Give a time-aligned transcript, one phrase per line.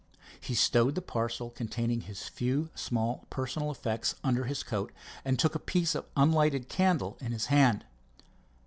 [0.39, 4.91] He stowed the parcel containing his few small personal effects under his coat
[5.23, 7.85] and took a piece of unlighted candle in his hand.